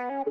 [0.00, 0.24] Hola,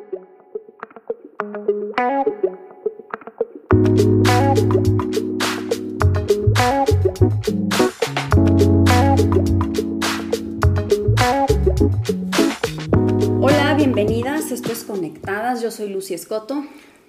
[13.78, 14.52] bienvenidas.
[14.52, 15.62] Esto es Conectadas.
[15.62, 16.66] Yo soy Lucy Escoto.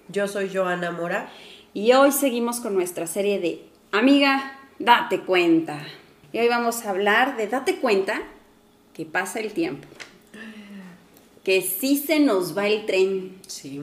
[0.09, 1.31] Yo soy Joana Mora.
[1.73, 5.81] Y hoy seguimos con nuestra serie de Amiga, date cuenta.
[6.33, 8.21] Y hoy vamos a hablar de date cuenta
[8.93, 9.89] que pasa el tiempo.
[11.45, 13.39] Que sí se nos va el tren.
[13.47, 13.83] Sí.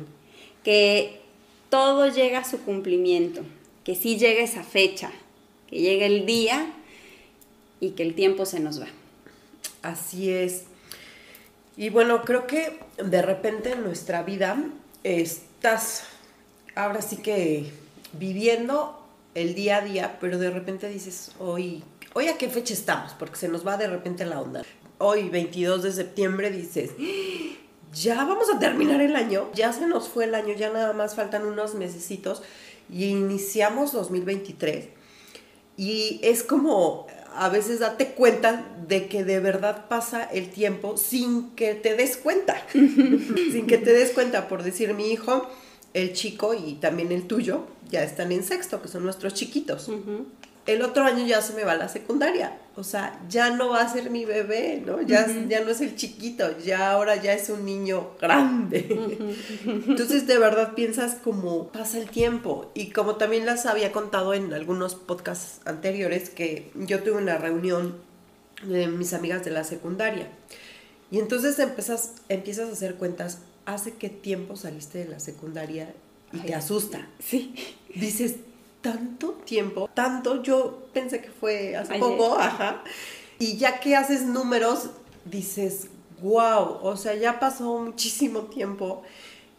[0.64, 1.22] Que
[1.70, 3.42] todo llega a su cumplimiento.
[3.84, 5.12] Que sí llega esa fecha.
[5.70, 6.74] Que llega el día
[7.80, 8.88] y que el tiempo se nos va.
[9.82, 10.64] Así es.
[11.76, 14.64] Y bueno, creo que de repente en nuestra vida
[15.04, 16.04] estás
[16.76, 17.72] ahora sí que
[18.14, 19.04] viviendo
[19.36, 23.36] el día a día, pero de repente dices, hoy, hoy a qué fecha estamos, porque
[23.36, 24.64] se nos va de repente la onda.
[25.00, 26.92] Hoy, 22 de septiembre, dices,
[27.94, 31.16] ya vamos a terminar el año, ya se nos fue el año, ya nada más
[31.16, 32.42] faltan unos mesecitos
[32.92, 34.86] y iniciamos 2023.
[35.78, 41.52] Y es como a veces date cuenta de que de verdad pasa el tiempo sin
[41.52, 42.66] que te des cuenta.
[42.74, 45.48] sin que te des cuenta, por decir mi hijo,
[45.94, 49.90] el chico y también el tuyo, ya están en sexto, que son nuestros chiquitos.
[50.68, 52.58] El otro año ya se me va a la secundaria.
[52.76, 55.02] O sea, ya no va a ser mi bebé, ¿no?
[55.02, 59.36] Ya, ya no es el chiquito, ya ahora ya es un niño grande.
[59.66, 62.70] Entonces, de verdad piensas como pasa el tiempo.
[62.76, 67.96] Y como también las había contado en algunos podcasts anteriores, que yo tuve una reunión
[68.64, 70.28] de mis amigas de la secundaria.
[71.10, 75.94] Y entonces empiezas, empiezas a hacer cuentas, ¿hace qué tiempo saliste de la secundaria?
[76.34, 77.08] Y te asusta.
[77.20, 77.56] Sí.
[77.96, 78.36] Dices,
[78.92, 82.84] tanto tiempo, tanto, yo pensé que fue hace poco, ajá.
[83.40, 84.90] Y ya que haces números,
[85.26, 85.88] dices,
[86.22, 89.04] wow, o sea, ya pasó muchísimo tiempo.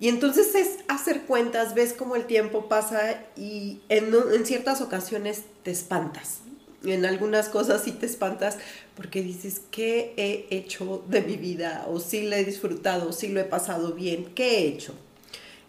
[0.01, 5.42] Y entonces es hacer cuentas, ves cómo el tiempo pasa y en, en ciertas ocasiones
[5.63, 6.41] te espantas.
[6.85, 8.57] En algunas cosas sí te espantas
[8.97, 11.85] porque dices, ¿qué he hecho de mi vida?
[11.89, 14.95] O sí lo he disfrutado, sí lo he pasado bien, ¿qué he hecho?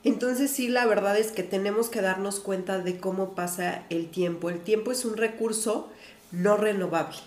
[0.04, 4.50] Entonces sí, la verdad es que tenemos que darnos cuenta de cómo pasa el tiempo.
[4.50, 5.90] El tiempo es un recurso
[6.32, 7.18] no renovable,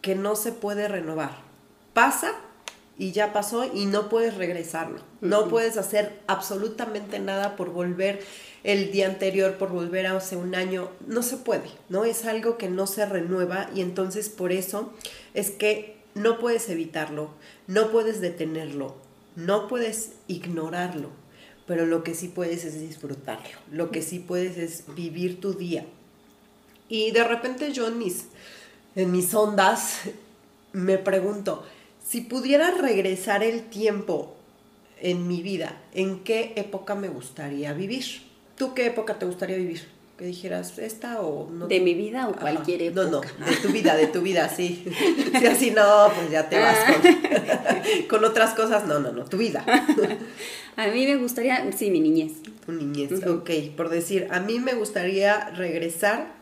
[0.00, 1.36] que no se puede renovar.
[1.92, 2.32] Pasa
[2.98, 5.00] y ya pasó y no puedes regresarlo.
[5.20, 8.20] No puedes hacer absolutamente nada por volver
[8.64, 10.90] el día anterior, por volver hace un año.
[11.06, 12.04] No se puede, ¿no?
[12.04, 14.92] Es algo que no se renueva y entonces por eso
[15.34, 17.30] es que no puedes evitarlo,
[17.68, 18.96] no puedes detenerlo,
[19.36, 21.21] no puedes ignorarlo
[21.72, 25.86] pero lo que sí puedes es disfrutarlo, lo que sí puedes es vivir tu día.
[26.90, 28.26] Y de repente yo en mis,
[28.94, 30.00] en mis ondas
[30.74, 31.64] me pregunto,
[32.06, 34.36] si pudiera regresar el tiempo
[35.00, 38.04] en mi vida, ¿en qué época me gustaría vivir?
[38.54, 39.88] ¿Tú qué época te gustaría vivir?
[40.16, 41.66] Que dijeras, ¿esta o no?
[41.68, 43.04] ¿De mi vida o cualquier época?
[43.04, 44.84] No, no, de tu vida, de tu vida, sí.
[45.38, 48.86] Si así no, pues ya te vas con, con otras cosas.
[48.86, 49.64] No, no, no, tu vida.
[50.76, 52.32] A mí me gustaría, sí, mi niñez.
[52.64, 53.50] Tu niñez, ok.
[53.76, 56.32] Por decir, a mí me gustaría regresar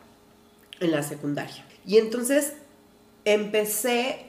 [0.78, 1.64] en la secundaria.
[1.84, 2.52] Y entonces
[3.24, 4.26] empecé,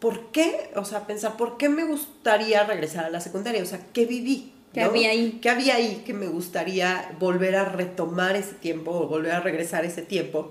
[0.00, 0.70] ¿por qué?
[0.74, 3.62] O sea, pensar, ¿por qué me gustaría regresar a la secundaria?
[3.62, 4.52] O sea, ¿qué viví?
[4.76, 5.38] ¿Qué había ahí?
[5.40, 9.86] ¿Qué había ahí que me gustaría volver a retomar ese tiempo o volver a regresar
[9.86, 10.50] ese tiempo?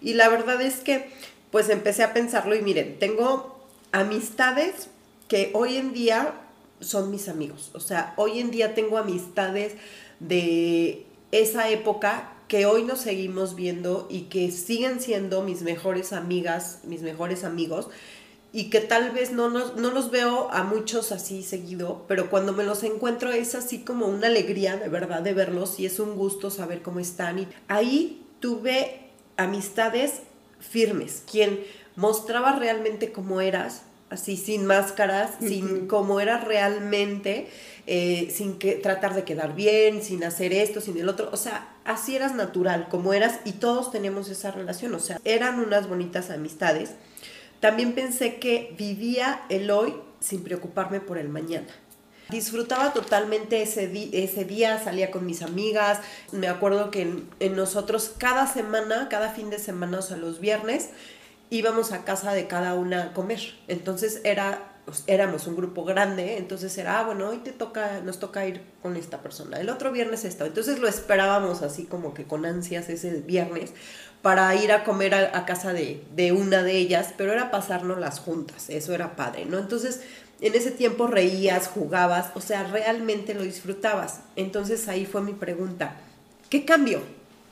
[0.00, 1.10] Y la verdad es que,
[1.50, 3.60] pues empecé a pensarlo y miren, tengo
[3.92, 4.88] amistades
[5.28, 6.32] que hoy en día
[6.80, 7.70] son mis amigos.
[7.74, 9.74] O sea, hoy en día tengo amistades
[10.20, 16.80] de esa época que hoy nos seguimos viendo y que siguen siendo mis mejores amigas,
[16.84, 17.90] mis mejores amigos,
[18.56, 22.64] y que tal vez no, no los veo a muchos así seguido, pero cuando me
[22.64, 26.50] los encuentro es así como una alegría de verdad de verlos y es un gusto
[26.50, 27.38] saber cómo están.
[27.38, 30.22] Y ahí tuve amistades
[30.58, 31.60] firmes, quien
[31.96, 37.50] mostraba realmente cómo eras, así sin máscaras, sin cómo eras realmente,
[37.86, 41.74] eh, sin que tratar de quedar bien, sin hacer esto, sin el otro, o sea,
[41.84, 46.30] así eras natural, como eras, y todos teníamos esa relación, o sea, eran unas bonitas
[46.30, 46.94] amistades.
[47.60, 51.68] También pensé que vivía el hoy sin preocuparme por el mañana.
[52.28, 56.00] Disfrutaba totalmente ese, ese día, salía con mis amigas.
[56.32, 57.02] Me acuerdo que
[57.38, 60.90] en, nosotros cada semana, cada fin de semana, o sea, los viernes,
[61.50, 63.54] íbamos a casa de cada una a comer.
[63.68, 64.75] Entonces era,
[65.06, 68.96] éramos un grupo grande, entonces era, ah, bueno, hoy te toca, nos toca ir con
[68.96, 69.58] esta persona.
[69.58, 70.44] El otro viernes esto.
[70.44, 73.72] Entonces lo esperábamos así como que con ansias ese viernes
[74.22, 78.18] para ir a comer a, casa de, de, una de ellas, pero era pasarnos las
[78.18, 79.58] juntas, eso era padre, ¿no?
[79.58, 80.00] Entonces
[80.40, 84.20] en ese tiempo reías, jugabas, o sea, realmente lo disfrutabas.
[84.36, 85.96] Entonces ahí fue mi pregunta,
[86.50, 87.00] ¿qué cambió?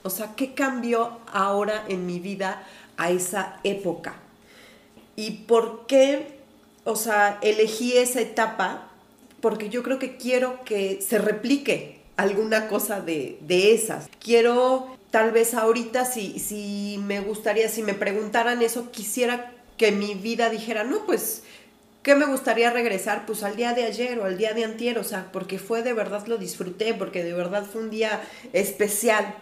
[0.03, 2.63] O sea, ¿qué cambió ahora en mi vida
[2.97, 4.15] a esa época?
[5.15, 6.34] ¿Y por qué,
[6.85, 8.89] o sea, elegí esa etapa?
[9.41, 14.07] Porque yo creo que quiero que se replique alguna cosa de, de esas.
[14.19, 20.15] Quiero, tal vez ahorita, si, si me gustaría, si me preguntaran eso, quisiera que mi
[20.15, 21.43] vida dijera, no, pues
[22.05, 23.25] ¿Qué me gustaría regresar?
[23.25, 25.91] Pues al día de ayer o al día de antier, o sea, porque fue de
[25.91, 28.21] verdad lo disfruté, porque de verdad fue un día
[28.53, 29.33] especial.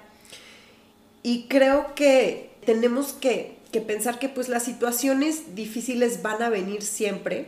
[1.23, 6.83] Y creo que tenemos que, que pensar que pues las situaciones difíciles van a venir
[6.83, 7.47] siempre,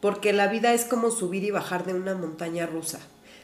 [0.00, 2.98] porque la vida es como subir y bajar de una montaña rusa.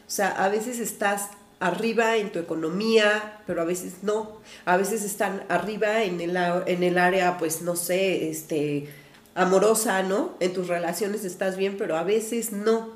[0.06, 4.40] O sea, a veces estás arriba en tu economía, pero a veces no.
[4.66, 8.88] A veces están arriba en el, en el área, pues no sé, este,
[9.34, 10.36] amorosa, ¿no?
[10.38, 12.90] En tus relaciones estás bien, pero a veces no.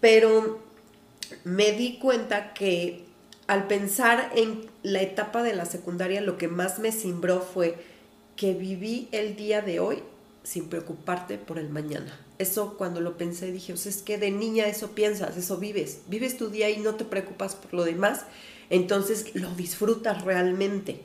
[0.00, 0.58] Pero
[1.44, 3.04] me di cuenta que
[3.46, 7.91] al pensar en la etapa de la secundaria, lo que más me cimbró fue
[8.36, 10.02] que viví el día de hoy
[10.42, 12.18] sin preocuparte por el mañana.
[12.38, 16.00] Eso cuando lo pensé dije, o sea, es que de niña eso piensas, eso vives.
[16.08, 18.22] Vives tu día y no te preocupas por lo demás,
[18.70, 21.02] entonces lo disfrutas realmente.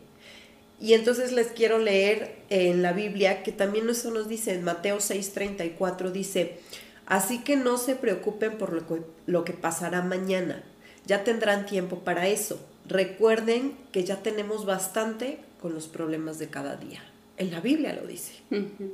[0.79, 4.97] Y entonces les quiero leer en la Biblia, que también eso nos dice en Mateo
[4.97, 6.59] 6:34, dice,
[7.05, 10.63] así que no se preocupen por lo que, lo que pasará mañana,
[11.05, 12.59] ya tendrán tiempo para eso.
[12.87, 17.01] Recuerden que ya tenemos bastante con los problemas de cada día.
[17.37, 18.33] En la Biblia lo dice.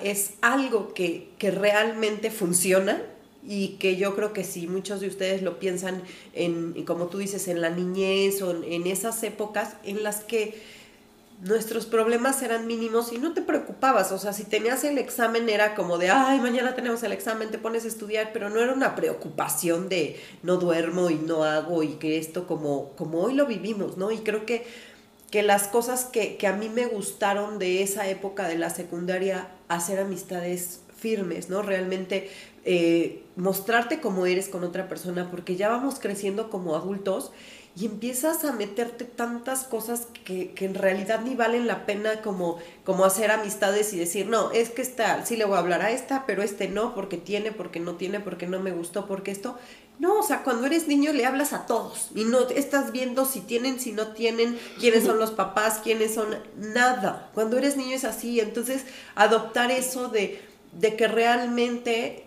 [0.01, 3.01] Es algo que, que realmente funciona,
[3.45, 6.01] y que yo creo que si muchos de ustedes lo piensan
[6.33, 10.61] en, como tú dices, en la niñez o en esas épocas en las que
[11.41, 15.75] nuestros problemas eran mínimos y no te preocupabas, o sea, si tenías el examen era
[15.75, 18.95] como de, ay, mañana tenemos el examen, te pones a estudiar, pero no era una
[18.95, 23.97] preocupación de no duermo y no hago y que esto como, como hoy lo vivimos,
[23.97, 24.11] ¿no?
[24.11, 24.65] Y creo que,
[25.33, 29.99] que las cosas que, a mí me gustaron de esa época de la secundaria, hacer
[29.99, 31.63] amistades firmes, ¿no?
[31.63, 32.29] Realmente
[32.65, 37.31] eh, mostrarte como eres con otra persona, porque ya vamos creciendo como adultos
[37.75, 43.03] y empiezas a meterte tantas cosas que, en realidad ni valen la pena como, como
[43.03, 46.25] hacer amistades y decir, no, es que esta, sí le voy a hablar a esta,
[46.27, 49.57] pero este no, porque tiene, porque no tiene, porque no me gustó, porque esto.
[49.97, 53.39] No, o sea, cuando eres niño le hablas a todos y no estás viendo si
[53.41, 57.29] tienen, si no tienen, quiénes son los papás, quiénes son, nada.
[57.33, 58.83] Cuando eres niño es así, entonces
[59.15, 60.41] adoptar eso de,
[60.73, 62.25] de que realmente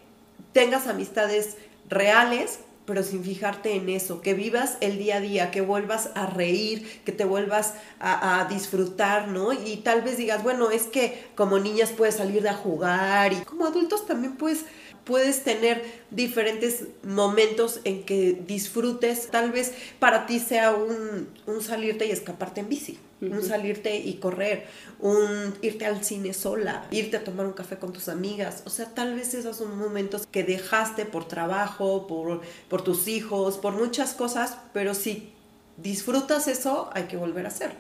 [0.53, 1.57] tengas amistades
[1.89, 6.27] reales pero sin fijarte en eso, que vivas el día a día, que vuelvas a
[6.27, 9.53] reír, que te vuelvas a, disfrutar, ¿no?
[9.53, 13.67] Y tal vez digas, bueno, es que como niñas puedes salir a jugar y como
[13.67, 14.65] adultos también puedes
[15.07, 19.29] puedes tener diferentes momentos en que disfrutes.
[19.29, 21.29] Tal vez para ti sea un,
[21.63, 24.67] salirte y escaparte en bici, un salirte y correr,
[24.99, 28.65] un irte al cine sola, irte a tomar un café con tus amigas.
[28.67, 33.59] O sea, tal vez esos son momentos que dejaste por trabajo, por, por tus hijos,
[33.59, 35.33] por muchas cosas, pero si
[35.77, 37.79] disfrutas eso, hay que volver a hacerlo.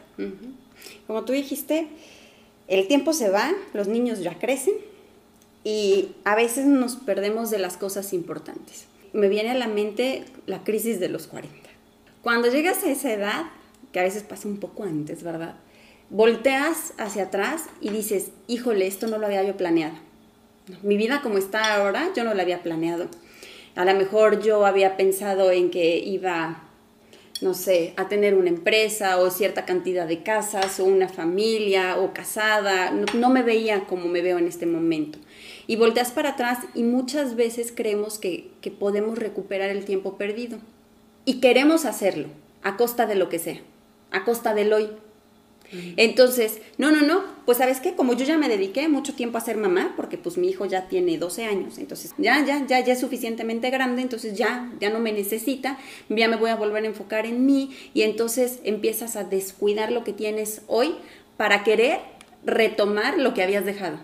[1.08, 1.88] Como tú dijiste,
[2.68, 4.74] el tiempo se va, los niños ya crecen
[5.66, 8.86] y a veces nos perdemos de las cosas importantes.
[9.12, 11.68] Me viene a la mente la crisis de los 40.
[12.22, 13.46] Cuando llegas a esa edad,
[13.90, 15.56] que a veces pasa un poco antes, ¿verdad?
[16.08, 19.96] Volteas hacia atrás y dices, híjole, esto no lo había yo planeado.
[20.84, 23.08] Mi vida como está ahora, yo no la había planeado.
[23.74, 26.62] A lo mejor yo había pensado en que iba,
[27.42, 32.12] no sé, a tener una empresa o cierta cantidad de casas o una familia o
[32.12, 32.90] casada.
[32.90, 35.18] No, me veía como me veo en este momento
[35.66, 40.58] y volteas para atrás y muchas veces creemos que, podemos recuperar el tiempo perdido.
[41.24, 42.28] Y queremos hacerlo,
[42.62, 43.60] a costa de lo que sea,
[44.10, 44.88] a costa del hoy.
[45.96, 49.40] Entonces, no, no, no, pues sabes qué, como yo ya me dediqué mucho tiempo a
[49.40, 52.92] ser mamá, porque pues mi hijo ya tiene 12 años, entonces ya, ya, ya, ya
[52.92, 56.86] es suficientemente grande, entonces ya, ya no me necesita, ya me voy a volver a
[56.86, 60.94] enfocar en mí y entonces empiezas a descuidar lo que tienes hoy
[61.36, 62.00] para querer
[62.44, 63.98] retomar lo que habías dejado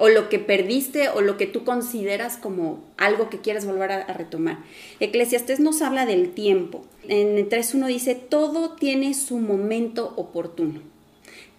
[0.00, 4.06] o lo que perdiste o lo que tú consideras como algo que quieres volver a,
[4.14, 4.56] retomar.
[4.98, 6.86] Eclesiastés nos habla del tiempo.
[7.06, 10.80] En 3.1 dice, todo tiene su momento oportuno.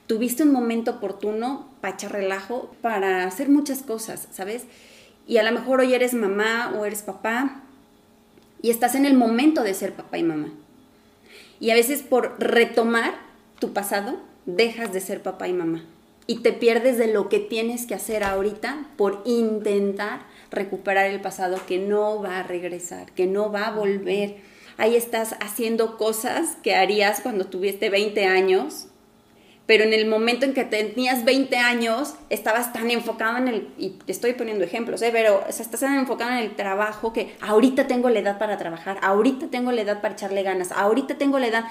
[0.08, 4.64] Tuviste un momento oportuno para echar relajo, para hacer muchas cosas, ¿sabes?
[5.28, 7.62] Y a lo mejor hoy eres mamá o eres papá
[8.64, 10.52] y estás en el momento de ser papá y mamá.
[11.60, 13.14] Y a veces por retomar
[13.60, 14.18] tu pasado,
[14.48, 15.84] dejas de ser papá y mamá
[16.32, 21.60] y te pierdes de lo que tienes que hacer ahorita por intentar recuperar el pasado
[21.68, 24.38] que no va a regresar, que no va a volver.
[24.78, 28.88] Ahí estás haciendo cosas que harías cuando tuviste 20 años,
[29.66, 33.90] pero en el momento en que tenías 20 años, estabas tan enfocado en el, y
[33.90, 35.10] te estoy poniendo ejemplos, ¿eh?
[35.12, 39.48] pero estás tan enfocado en el trabajo que ahorita tengo la edad para trabajar, ahorita
[39.48, 41.66] tengo la edad para echarle ganas, ahorita tengo la edad,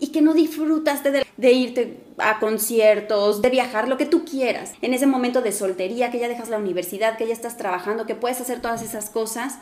[0.00, 4.72] y que no disfrutaste de, de, irte a conciertos, de viajar, lo que tú quieras.
[4.80, 8.14] En ese momento de soltería, que ya dejas la universidad, que ya estás trabajando, que
[8.14, 9.58] puedes hacer todas esas cosas.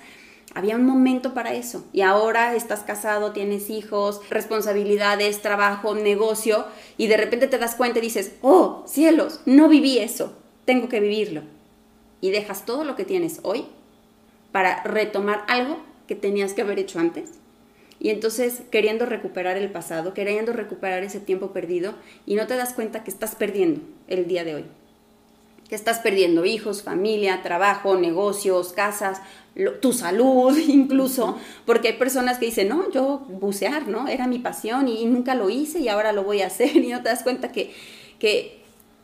[0.54, 1.86] Había un momento para eso.
[1.92, 6.66] Y ahora estás casado, tienes hijos, responsabilidades, trabajo, negocio,
[6.98, 11.00] y de repente te das cuenta y dices, oh, cielos, no viví eso, tengo que
[11.00, 11.42] vivirlo.
[12.20, 13.66] Y dejas todo lo que tienes hoy
[14.52, 17.32] para retomar algo que tenías que haber hecho antes
[17.98, 21.94] y entonces queriendo recuperar el pasado, queriendo recuperar ese tiempo perdido
[22.26, 24.64] y no te das cuenta que estás perdiendo el día de hoy.
[25.68, 29.20] Que estás perdiendo hijos, familia, trabajo, negocios, casas,
[29.80, 34.06] tu salud incluso, porque hay personas que dicen, no, yo bucear, ¿no?
[34.06, 37.02] Era mi pasión y nunca lo hice y ahora lo voy a hacer y no
[37.02, 37.72] te das cuenta que,
[38.18, 38.62] que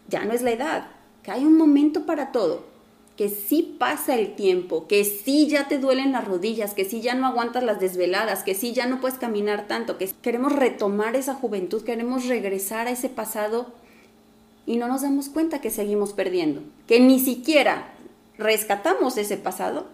[0.09, 0.89] ya no es la edad,
[1.23, 2.72] que hay un momento para todo
[3.17, 7.15] que sí pasa el tiempo, que sí ya te duelen las rodillas, que sí ya
[7.15, 11.35] no aguantas las desveladas, que sí ya no puedes caminar tanto, que queremos retomar esa
[11.35, 13.73] juventud, queremos regresar a ese pasado
[14.67, 17.93] y no nos damos cuenta que seguimos perdiendo, que ni siquiera
[18.39, 19.87] rescatamos ese pasado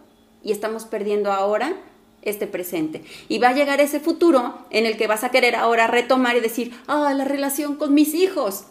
[0.42, 1.76] y estamos perdiendo ahora
[2.22, 3.02] este presente.
[3.28, 6.40] Y va a llegar ese futuro en el que vas a querer ahora retomar y
[6.40, 8.66] decir, ah, la relación con mis hijos,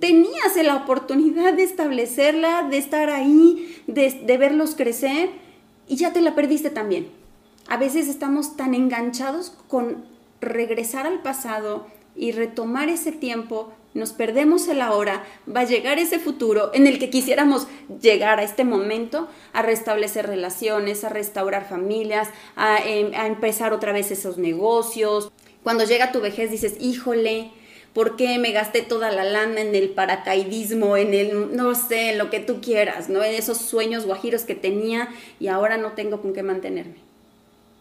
[0.00, 5.30] Tenías la oportunidad de establecerla, de estar ahí, de, verlos crecer
[5.86, 7.08] y ya te la perdiste también.
[7.68, 10.06] A veces estamos tan enganchados con
[10.40, 16.18] regresar al pasado y retomar ese tiempo, nos perdemos el ahora, va a llegar ese
[16.18, 17.66] futuro en el que quisiéramos
[18.00, 23.92] llegar a este momento, a restablecer relaciones, a restaurar familias, a, em, a empezar otra
[23.92, 25.30] vez esos negocios.
[25.62, 27.50] Cuando llega tu vejez dices, híjole,
[27.94, 32.18] ¿Por qué me gasté toda la lana en el paracaidismo, en el, no sé, en
[32.18, 33.24] lo que tú quieras, ¿no?
[33.24, 35.08] En esos sueños guajiros que tenía
[35.40, 36.96] y ahora no tengo con qué mantenerme.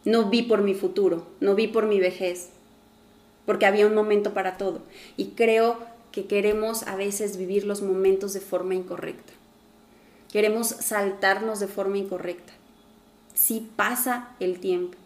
[0.06, 2.50] No vi por mi futuro, no vi por mi vejez,
[3.46, 4.82] porque había un momento para todo.
[5.18, 5.78] Y creo
[6.12, 9.34] que queremos a veces vivir los momentos de forma incorrecta.
[10.32, 12.54] Queremos saltarnos de forma incorrecta.
[13.34, 14.98] Si pasa el tiempo.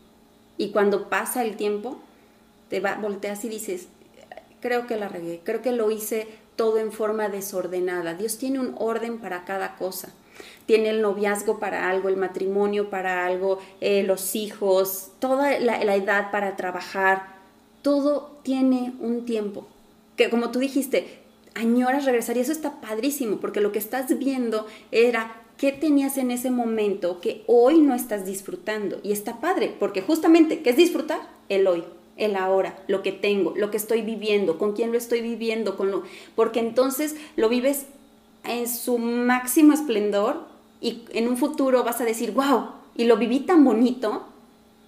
[0.58, 2.00] Y cuando pasa el tiempo,
[2.70, 3.88] te va, volteas y dices,
[4.62, 8.14] creo que la regué, creo que lo hice todo en forma desordenada.
[8.14, 10.14] Dios tiene un orden para cada cosa.
[10.66, 15.96] Tiene el noviazgo para algo, el matrimonio para algo, eh, los hijos, toda la, la
[15.96, 17.40] edad para trabajar.
[17.82, 19.68] Todo tiene un tiempo.
[20.16, 21.20] Que como tú dijiste,
[21.56, 26.32] añoras regresar y eso está padrísimo porque lo que estás viendo era qué tenías en
[26.32, 31.22] ese momento que hoy no estás disfrutando y está padre porque justamente, ¿qué es disfrutar?
[31.50, 31.84] El hoy
[32.26, 35.92] el ahora, lo que tengo, lo que estoy viviendo, con quién lo estoy viviendo, con
[35.92, 36.04] lo,
[36.36, 37.86] porque entonces lo vives
[38.44, 40.46] en su máximo esplendor
[40.80, 44.24] y en un futuro vas a decir, wow, y lo viví tan bonito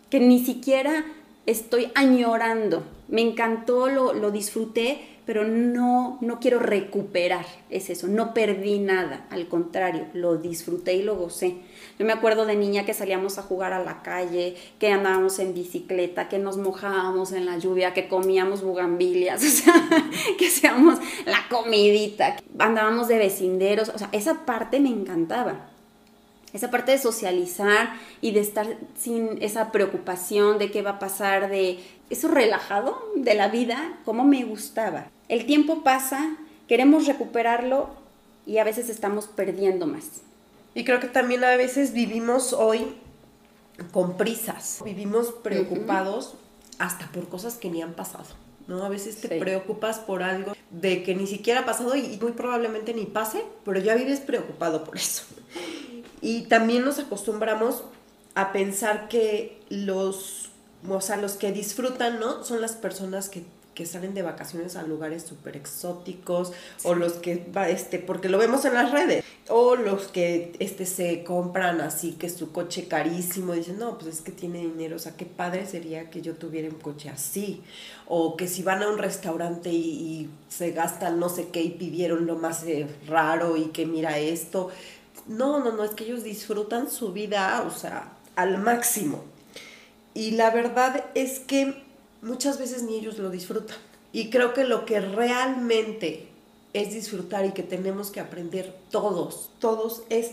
[0.10, 1.06] que ni siquiera
[1.46, 2.84] estoy añorando.
[3.08, 9.26] Me encantó, lo, lo disfruté, pero no, no quiero recuperar, es eso, no perdí nada,
[9.30, 11.58] al contrario, lo disfruté y lo gocé.
[11.98, 15.54] Yo me acuerdo de niña que salíamos a jugar a la calle, que andábamos en
[15.54, 19.74] bicicleta, que nos mojábamos en la lluvia, que comíamos bugambilias, o sea,
[20.38, 25.70] que hacíamos la comidita, andábamos de vecinderos, o sea, esa parte me encantaba.
[26.54, 31.50] Esa parte de socializar y de estar sin esa preocupación de qué va a pasar,
[31.50, 31.80] de
[32.10, 35.08] eso relajado de la vida, como me gustaba.
[35.30, 37.90] El tiempo pasa, queremos recuperarlo
[38.46, 40.22] y a veces estamos perdiendo más.
[40.76, 42.96] Y creo que también a veces vivimos hoy
[43.92, 46.36] con prisas, vivimos preocupados
[46.78, 48.26] hasta por cosas que ni han pasado.
[48.68, 48.84] ¿no?
[48.84, 52.94] A veces te preocupas por algo de que ni siquiera ha pasado y muy probablemente
[52.94, 55.24] ni pase, pero ya vives preocupado por eso.
[56.24, 57.84] Y también nos acostumbramos
[58.34, 60.52] a pensar que los,
[60.88, 62.46] o sea, los que disfrutan, ¿no?
[62.46, 66.54] Son las personas que que salen de vacaciones a lugares súper exóticos,
[66.84, 71.24] o los que, este, porque lo vemos en las redes, o los que este, se
[71.24, 75.16] compran así que su coche carísimo, dicen, no, pues es que tiene dinero, o sea,
[75.16, 77.62] qué padre sería que yo tuviera un coche así,
[78.08, 82.28] o que si van a un restaurante y, se gastan no sé qué y pidieron
[82.28, 84.70] lo más eh, raro y que mira esto,
[85.28, 89.24] no, no, no, es que ellos disfrutan su vida, o sea, al máximo.
[90.14, 91.84] Y la verdad es que
[92.22, 93.78] muchas veces ni ellos lo disfrutan.
[94.12, 96.28] Y creo que lo que realmente
[96.74, 100.32] es disfrutar y que tenemos que aprender todos, todos es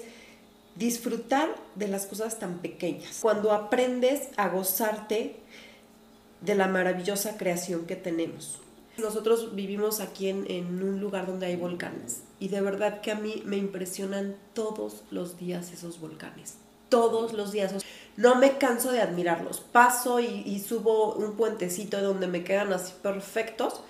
[0.77, 3.19] disfrutar de las cosas tan pequeñas.
[3.21, 5.37] Cuando aprendes a gozarte
[6.41, 8.59] de la maravillosa creación que tenemos.
[8.99, 13.43] Nosotros vivimos aquí en, un lugar donde hay volcanes y de verdad que a mí
[13.47, 16.57] me impresionan todos los días esos volcanes,
[16.89, 17.73] todos los días.
[18.17, 19.61] No me canso de admirarlos.
[19.61, 23.81] Paso y, y subo un puentecito donde me quedan así perfectos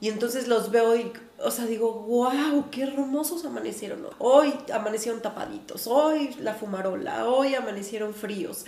[0.00, 4.06] y entonces los veo y, o sea, digo, wow, qué hermosos amanecieron.
[4.18, 8.64] Hoy amanecieron tapaditos, hoy la fumarola, hoy amanecieron fríos.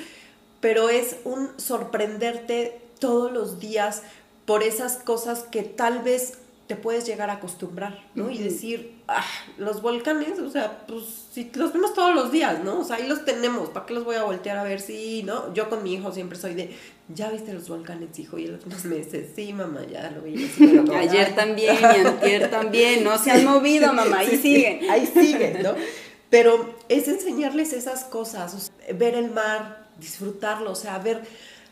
[0.60, 4.02] Pero es un sorprenderte todos los días
[4.44, 6.38] por esas cosas que tal vez
[6.70, 8.30] te puedes llegar a acostumbrar, ¿no?
[8.30, 9.24] Y decir, ah,
[9.58, 12.78] los volcanes, o sea, pues si los vemos todos los días, ¿no?
[12.78, 15.52] O sea, ahí los tenemos, ¿para qué los voy a voltear a ver si, no?
[15.52, 16.70] Yo con mi hijo siempre soy de,
[17.12, 18.38] ¿ya viste los volcanes, hijo?
[18.38, 20.48] Y en los últimos meses, sí, mamá, ya lo vi.
[20.94, 24.88] Ayer también y antier también, no se han movido, mamá, ahí siguen.
[24.88, 25.74] Ahí siguen, ¿no?
[26.30, 31.22] Pero es enseñarles esas cosas, ver el mar, disfrutarlo, o sea, ver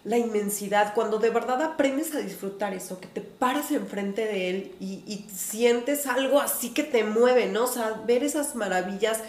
[0.05, 4.75] la inmensidad, cuando de verdad aprendes a disfrutar eso, que te paras enfrente de él
[4.81, 7.65] y, sientes algo así que te mueve, ¿no?
[7.65, 9.21] O sea, ver esas maravillas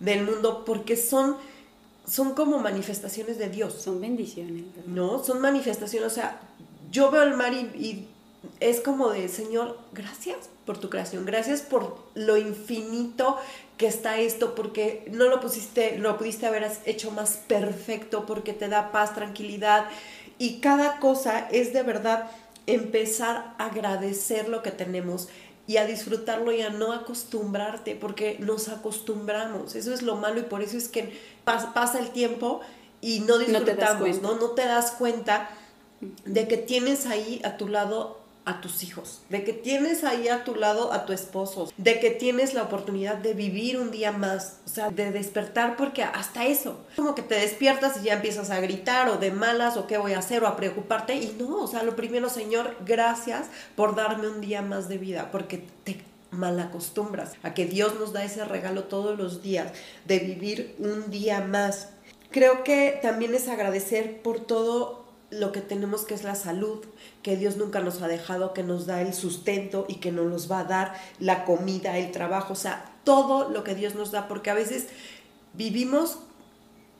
[0.00, 1.36] del mundo, porque son,
[2.06, 3.74] son como manifestaciones de Dios.
[3.74, 4.64] Son bendiciones.
[4.86, 6.40] No, son manifestaciones, o sea,
[6.90, 8.08] yo veo el mar y,
[8.58, 13.38] es como de, Señor, gracias por tu creación, gracias por lo infinito
[13.82, 18.68] que está esto, porque no lo pusiste, lo pudiste haber hecho más perfecto, porque te
[18.68, 19.86] da paz, tranquilidad,
[20.38, 22.30] y cada cosa es de verdad
[22.68, 25.28] empezar a agradecer lo que tenemos
[25.66, 29.74] y a disfrutarlo y a no acostumbrarte, porque nos acostumbramos.
[29.74, 32.60] Eso es lo malo y por eso es que pasa el tiempo
[33.00, 34.36] y no disfrutamos, ¿no?
[34.36, 35.50] No te das cuenta
[36.24, 40.44] de que tienes ahí a tu lado a tus hijos, de que tienes ahí a
[40.44, 44.58] tu lado a tu esposo, de que tienes la oportunidad de vivir un día más,
[44.66, 48.60] o sea, de despertar porque hasta eso, como que te despiertas y ya empiezas a
[48.60, 51.66] gritar o de malas o qué voy a hacer o a preocuparte y no, o
[51.68, 53.46] sea, lo primero, Señor, gracias
[53.76, 56.02] por darme un día más de vida, porque te
[56.32, 59.70] malacostumbras a que Dios nos da ese regalo todos los días
[60.06, 61.90] de vivir un día más.
[62.30, 65.01] Creo que también es agradecer por todo
[65.32, 66.84] lo que tenemos que es la salud,
[67.22, 70.50] que Dios nunca nos ha dejado, que nos da el sustento y que nos los
[70.50, 74.28] va a dar la comida, el trabajo, o sea, todo lo que Dios nos da,
[74.28, 74.88] porque a veces
[75.54, 76.18] vivimos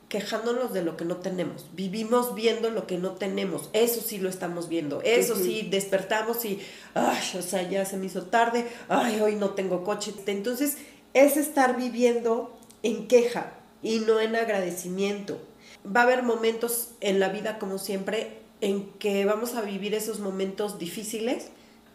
[0.09, 4.29] quejándonos de lo que no tenemos, vivimos viendo lo que no tenemos, eso sí lo
[4.29, 6.61] estamos viendo, eso sí, despertamos y,
[6.95, 10.79] ay, o sea, ya se me hizo tarde, ay, hoy no tengo coche, entonces
[11.14, 15.38] es estar viviendo en queja y no en agradecimiento
[15.85, 20.21] va a haber momentos en la vida, como siempre, en que vamos a vivir esos
[20.21, 21.49] momentos difíciles.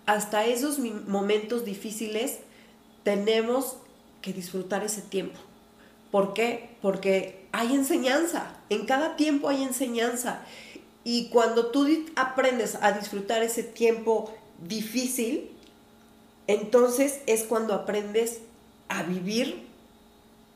[0.06, 2.40] Hasta esos momentos difíciles
[3.04, 3.78] tenemos
[4.22, 5.40] que disfrutar ese tiempo.
[6.12, 6.76] ¿Por qué?
[6.82, 8.56] Porque hay enseñanza.
[8.70, 10.42] En cada tiempo hay enseñanza.
[11.04, 15.52] Y cuando tú aprendes a disfrutar ese tiempo difícil,
[16.48, 18.40] entonces es cuando aprendes
[18.90, 19.68] a vivir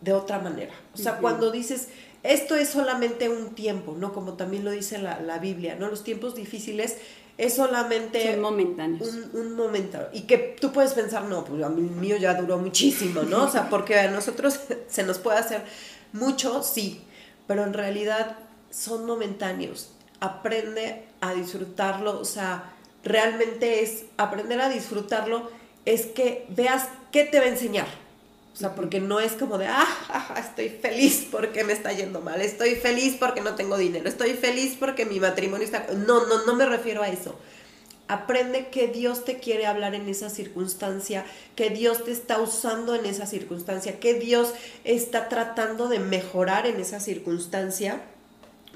[0.01, 0.73] de otra manera.
[0.93, 1.89] O sea, cuando dices,
[2.23, 4.13] esto es solamente un tiempo, ¿no?
[4.13, 5.87] Como también lo dice la, Biblia, ¿no?
[5.87, 6.97] Los tiempos difíciles
[7.37, 9.07] es solamente Son momentáneos.
[9.07, 9.97] Un, un, momento.
[10.13, 13.45] Y que tú puedes pensar, no, pues a mí mío ya duró muchísimo, ¿no?
[13.45, 15.63] O sea, porque a nosotros se nos puede hacer
[16.13, 17.01] mucho, sí,
[17.47, 18.37] pero en realidad
[18.69, 19.89] son momentáneos.
[20.19, 25.49] Aprende a disfrutarlo, o sea, realmente es aprender a disfrutarlo,
[25.85, 27.87] es que veas qué te va a enseñar.
[28.53, 32.41] O sea, porque no es como de, ah, estoy feliz porque me está yendo mal,
[32.41, 35.87] estoy feliz porque no tengo dinero, estoy feliz porque mi matrimonio está...
[35.95, 37.35] No, no, no me refiero a eso.
[38.09, 41.23] Aprende que Dios te quiere hablar en esa circunstancia,
[41.55, 46.77] que Dios te está usando en esa circunstancia, que Dios está tratando de mejorar en
[46.81, 48.01] esa circunstancia,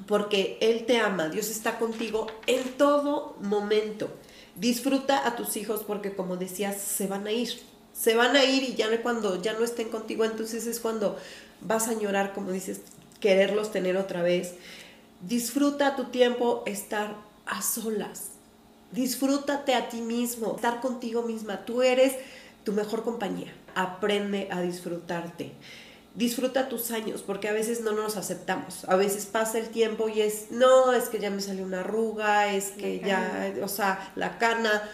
[0.07, 4.09] porque Él te ama, Dios está contigo en todo momento.
[4.55, 7.49] Disfruta a tus hijos porque como decías, se van a ir
[7.97, 11.17] se van a ir y ya cuando ya no estén contigo, entonces es cuando
[11.61, 12.81] vas a llorar, como dices,
[13.19, 14.55] quererlos tener otra vez.
[15.21, 18.31] Disfruta tu tiempo estar a solas.
[18.91, 21.65] Disfrútate a ti mismo, estar contigo misma.
[21.65, 22.13] Tú eres
[22.63, 23.53] tu mejor compañía.
[23.75, 25.53] Aprende a disfrutarte.
[26.13, 28.85] Disfruta tus años, porque a veces no nos aceptamos.
[28.85, 32.53] A veces pasa el tiempo y es, no, es que ya me salió una arruga,
[32.53, 34.89] es que ya, o sea, la cana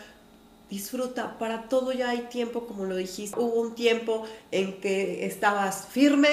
[0.72, 3.38] disfruta, para todo ya hay tiempo, como lo dijiste.
[3.38, 6.30] Hubo un tiempo en que estabas firme,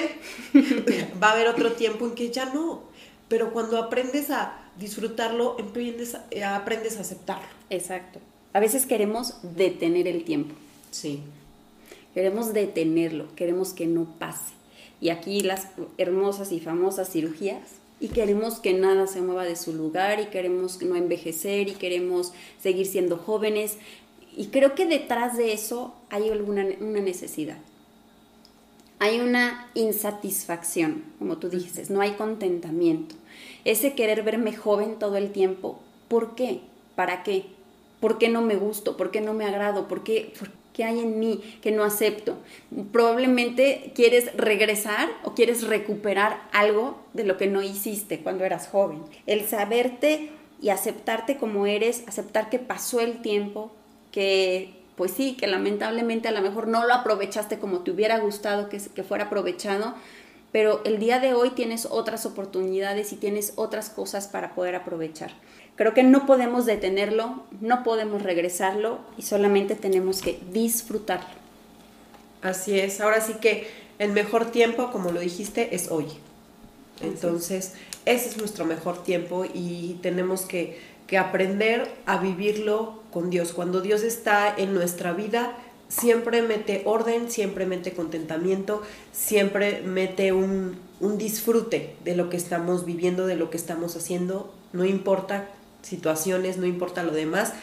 [1.22, 2.82] va a haber otro tiempo en que ya no.
[3.28, 7.48] Pero cuando aprendes a disfrutarlo, aprendes a, eh, aprendes a aceptarlo.
[7.68, 8.20] Exacto.
[8.52, 10.54] A veces queremos detener el tiempo.
[10.90, 11.20] Sí.
[12.14, 14.52] queremos detenerlo, queremos que no pase.
[15.00, 19.72] Y aquí las hermosas y famosas cirugías y queremos que nada se mueva de su
[19.72, 23.76] lugar y queremos no envejecer y queremos seguir siendo jóvenes.
[24.38, 27.56] Y creo que detrás de eso hay alguna una necesidad.
[29.00, 33.16] Hay una insatisfacción, como tú dices, no hay contentamiento.
[33.64, 36.60] Ese querer verme joven todo el tiempo, ¿por qué?
[36.94, 37.46] ¿Para qué?
[37.98, 38.96] ¿Por qué no me gusto?
[38.96, 39.88] ¿Por qué no me agrado?
[39.88, 42.38] ¿Por qué, por qué hay en mí que no acepto?
[42.92, 49.02] Probablemente quieres regresar o quieres recuperar algo de lo que no hiciste cuando eras joven.
[49.26, 50.30] El saberte
[50.62, 53.72] y aceptarte como eres, aceptar que pasó el tiempo,
[54.10, 58.68] que pues sí, que lamentablemente a lo mejor no lo aprovechaste como te hubiera gustado
[58.68, 59.94] que, que fuera aprovechado,
[60.50, 65.30] pero el día de hoy tienes otras oportunidades y tienes otras cosas para poder aprovechar.
[65.76, 71.38] Creo que no podemos detenerlo, no podemos regresarlo y solamente tenemos que disfrutarlo.
[72.42, 73.68] Así es, ahora sí que
[74.00, 76.06] el mejor tiempo, como lo dijiste, es hoy.
[77.00, 83.52] Entonces, ese es nuestro mejor tiempo y tenemos que, que aprender a vivirlo con Dios.
[83.52, 85.56] Cuando Dios está en nuestra vida,
[85.88, 92.84] siempre mete orden, siempre mete contentamiento, siempre mete un, un, disfrute de lo que estamos
[92.84, 95.48] viviendo, de lo que estamos haciendo, no importa
[95.82, 97.54] situaciones, no importa lo demás,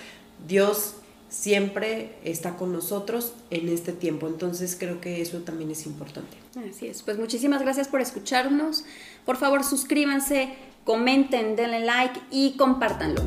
[0.48, 0.96] Dios
[1.30, 6.38] siempre está con nosotros en este tiempo, entonces creo que eso también es importante.
[6.70, 8.86] Así es, pues muchísimas gracias por escucharnos,
[9.26, 10.54] por favor suscríbanse,
[10.84, 13.22] comenten, denle like y compártanlo.